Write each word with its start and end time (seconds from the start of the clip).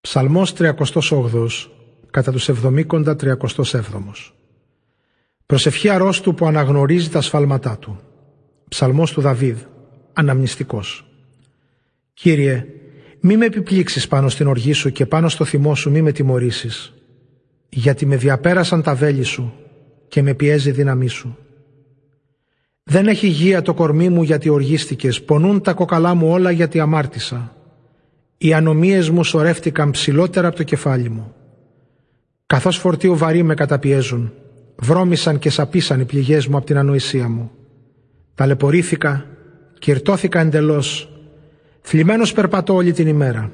Ψαλμός 0.00 0.52
38 0.58 0.72
κατά 2.10 2.32
τους 2.32 2.50
70 2.62 2.84
37 3.14 3.32
Προσευχή 5.46 5.88
αρρώστου 5.88 6.34
που 6.34 6.46
αναγνωρίζει 6.46 7.08
τα 7.08 7.20
σφάλματά 7.20 7.78
του. 7.78 8.00
Ψαλμός 8.68 9.12
του 9.12 9.20
Δαβίδ, 9.20 9.58
αναμνηστικός. 10.12 11.04
Κύριε, 12.14 12.66
μη 13.20 13.36
με 13.36 13.44
επιπλήξεις 13.44 14.08
πάνω 14.08 14.28
στην 14.28 14.46
οργή 14.46 14.72
σου 14.72 14.90
και 14.90 15.06
πάνω 15.06 15.28
στο 15.28 15.44
θυμό 15.44 15.74
σου 15.74 15.90
μη 15.90 16.02
με 16.02 16.12
τιμωρήσεις, 16.12 16.92
γιατί 17.68 18.06
με 18.06 18.16
διαπέρασαν 18.16 18.82
τα 18.82 18.94
βέλη 18.94 19.22
σου 19.22 19.52
και 20.08 20.22
με 20.22 20.34
πιέζει 20.34 20.68
η 20.68 20.72
δύναμή 20.72 21.08
σου. 21.08 21.36
Δεν 22.82 23.06
έχει 23.06 23.26
υγεία 23.26 23.62
το 23.62 23.74
κορμί 23.74 24.08
μου 24.08 24.22
γιατί 24.22 24.48
οργίστηκες, 24.48 25.22
πονούν 25.22 25.60
τα 25.60 25.72
κοκαλά 25.72 26.14
μου 26.14 26.30
όλα 26.30 26.50
γιατί 26.50 26.80
αμάρτησα. 26.80 27.54
Οι 28.42 28.52
ανομίες 28.54 29.10
μου 29.10 29.24
σωρεύτηκαν 29.24 29.90
ψηλότερα 29.90 30.48
από 30.48 30.56
το 30.56 30.62
κεφάλι 30.62 31.08
μου. 31.08 31.34
Καθώς 32.46 32.76
φορτίο 32.76 33.16
βαρύ 33.16 33.42
με 33.42 33.54
καταπιέζουν, 33.54 34.32
βρώμησαν 34.76 35.38
και 35.38 35.50
σαπίσαν 35.50 36.00
οι 36.00 36.04
πληγές 36.04 36.46
μου 36.46 36.56
από 36.56 36.66
την 36.66 36.78
ανοησία 36.78 37.28
μου. 37.28 37.50
Ταλαιπωρήθηκα, 38.34 39.26
κυρτώθηκα 39.78 40.40
εντελώς, 40.40 41.12
θλιμμένος 41.80 42.32
περπατώ 42.32 42.74
όλη 42.74 42.92
την 42.92 43.06
ημέρα. 43.06 43.50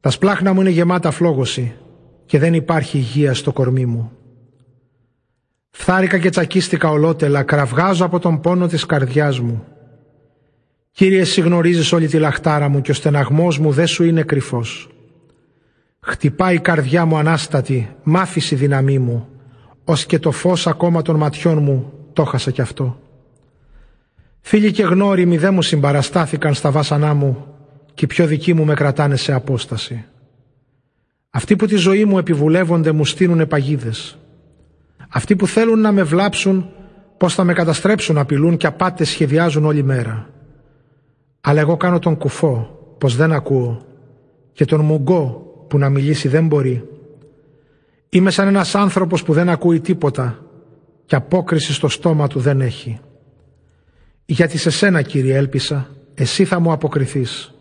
Τα 0.00 0.10
σπλάχνα 0.10 0.52
μου 0.52 0.60
είναι 0.60 0.70
γεμάτα 0.70 1.10
φλόγωση 1.10 1.74
και 2.26 2.38
δεν 2.38 2.54
υπάρχει 2.54 2.98
υγεία 2.98 3.34
στο 3.34 3.52
κορμί 3.52 3.86
μου. 3.86 4.12
Φθάρικα 5.70 6.18
και 6.18 6.30
τσακίστηκα 6.30 6.88
ολότελα, 6.88 7.42
κραυγάζω 7.42 8.04
από 8.04 8.18
τον 8.18 8.40
πόνο 8.40 8.66
της 8.66 8.86
καρδιάς 8.86 9.40
μου. 9.40 9.64
Κύριε, 10.92 11.20
εσύ 11.20 11.40
γνωρίζεις 11.40 11.92
όλη 11.92 12.06
τη 12.06 12.18
λαχτάρα 12.18 12.68
μου 12.68 12.80
και 12.80 12.90
ο 12.90 12.94
στεναγμός 12.94 13.58
μου 13.58 13.70
δεν 13.70 13.86
σου 13.86 14.04
είναι 14.04 14.22
κρυφός. 14.22 14.88
Χτυπάει 16.00 16.54
η 16.54 16.60
καρδιά 16.60 17.04
μου 17.04 17.16
ανάστατη, 17.16 17.96
μάφησε 18.02 18.54
η 18.54 18.58
δύναμή 18.58 18.98
μου, 18.98 19.28
ως 19.84 20.06
και 20.06 20.18
το 20.18 20.30
φως 20.30 20.66
ακόμα 20.66 21.02
των 21.02 21.16
ματιών 21.16 21.62
μου 21.62 21.92
το 22.12 22.24
χάσα 22.24 22.50
κι 22.50 22.60
αυτό. 22.60 23.00
Φίλοι 24.40 24.72
και 24.72 24.82
γνώριμοι 24.82 25.38
δεν 25.38 25.54
μου 25.54 25.62
συμπαραστάθηκαν 25.62 26.54
στα 26.54 26.70
βάσανά 26.70 27.14
μου 27.14 27.46
και 27.94 28.04
οι 28.04 28.08
πιο 28.08 28.26
δικοί 28.26 28.54
μου 28.54 28.64
με 28.64 28.74
κρατάνε 28.74 29.16
σε 29.16 29.32
απόσταση. 29.32 30.04
Αυτοί 31.30 31.56
που 31.56 31.66
τη 31.66 31.76
ζωή 31.76 32.04
μου 32.04 32.18
επιβουλεύονται 32.18 32.92
μου 32.92 33.04
στείλουν 33.04 33.46
παγίδες. 33.46 34.18
Αυτοί 35.08 35.36
που 35.36 35.46
θέλουν 35.46 35.80
να 35.80 35.92
με 35.92 36.02
βλάψουν 36.02 36.70
πώς 37.16 37.34
θα 37.34 37.44
με 37.44 37.52
καταστρέψουν 37.52 38.18
απειλούν 38.18 38.56
και 38.56 38.66
απάτες 38.66 39.08
σχεδιάζουν 39.08 39.64
όλη 39.64 39.82
μέρα. 39.82 40.28
Αλλά 41.44 41.60
εγώ 41.60 41.76
κάνω 41.76 41.98
τον 41.98 42.16
κουφό 42.16 42.78
πως 42.98 43.16
δεν 43.16 43.32
ακούω 43.32 43.82
και 44.52 44.64
τον 44.64 44.80
μουγκό 44.80 45.52
που 45.68 45.78
να 45.78 45.88
μιλήσει 45.88 46.28
δεν 46.28 46.46
μπορεί. 46.46 46.88
Είμαι 48.08 48.30
σαν 48.30 48.48
ένας 48.48 48.74
άνθρωπος 48.74 49.22
που 49.22 49.32
δεν 49.32 49.48
ακούει 49.48 49.80
τίποτα 49.80 50.38
και 51.04 51.16
απόκριση 51.16 51.72
στο 51.72 51.88
στόμα 51.88 52.26
του 52.28 52.40
δεν 52.40 52.60
έχει. 52.60 53.00
Γιατί 54.24 54.58
σε 54.58 54.70
σένα 54.70 55.02
Κύριε 55.02 55.36
έλπισα, 55.36 55.88
εσύ 56.14 56.44
θα 56.44 56.60
μου 56.60 56.72
αποκριθείς. 56.72 57.54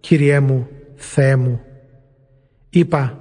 Κύριέ 0.00 0.40
μου, 0.40 0.68
Θεέ 0.94 1.36
μου. 1.36 1.60
Είπα, 2.70 3.18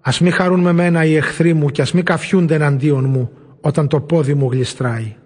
ας 0.00 0.20
μη 0.20 0.30
χαρούν 0.30 0.60
με 0.60 0.72
μένα 0.72 1.04
οι 1.04 1.16
εχθροί 1.16 1.54
μου 1.54 1.68
και 1.68 1.82
ας 1.82 1.92
μη 1.92 2.02
καφιούνται 2.02 2.54
εναντίον 2.54 3.04
μου 3.04 3.30
όταν 3.60 3.88
το 3.88 4.00
πόδι 4.00 4.34
μου 4.34 4.50
γλιστράει. 4.50 5.16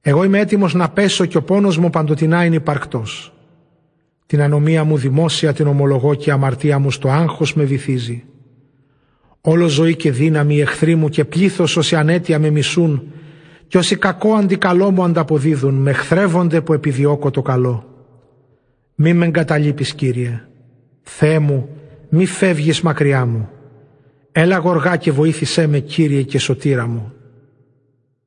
Εγώ 0.00 0.24
είμαι 0.24 0.38
έτοιμος 0.38 0.74
να 0.74 0.88
πέσω 0.88 1.24
και 1.24 1.36
ο 1.36 1.42
πόνος 1.42 1.78
μου 1.78 1.90
παντοτινά 1.90 2.44
είναι 2.44 2.54
υπαρκτός. 2.54 3.32
Την 4.26 4.42
ανομία 4.42 4.84
μου 4.84 4.96
δημόσια 4.96 5.52
την 5.52 5.66
ομολογώ 5.66 6.14
και 6.14 6.30
η 6.30 6.32
αμαρτία 6.32 6.78
μου 6.78 6.90
στο 6.90 7.08
άγχος 7.08 7.54
με 7.54 7.64
βυθίζει. 7.64 8.24
Όλο 9.40 9.68
ζωή 9.68 9.96
και 9.96 10.10
δύναμη 10.12 10.54
οι 10.54 10.60
εχθροί 10.60 10.94
μου 10.94 11.08
και 11.08 11.24
πλήθος 11.24 11.76
όσοι 11.76 11.96
ανέτεια 11.96 12.38
με 12.38 12.50
μισούν 12.50 13.02
και 13.66 13.78
όσοι 13.78 13.96
κακό 13.96 14.34
αντικαλό 14.34 14.90
μου 14.90 15.04
ανταποδίδουν 15.04 15.74
με 15.74 15.92
χθρεύονται 15.92 16.60
που 16.60 16.72
επιδιώκω 16.72 17.30
το 17.30 17.42
καλό. 17.42 17.84
Μη 18.94 19.14
με 19.14 19.26
εγκαταλείπεις 19.26 19.94
Κύριε. 19.94 20.44
Θεέ 21.02 21.38
μου, 21.38 21.68
μη 22.08 22.26
φεύγεις 22.26 22.80
μακριά 22.80 23.26
μου. 23.26 23.48
Έλα 24.32 24.56
γοργά 24.56 24.96
και 24.96 25.12
βοήθησέ 25.12 25.66
με 25.66 25.78
Κύριε 25.78 26.22
και 26.22 26.38
σωτήρα 26.38 26.86
μου. 26.86 27.12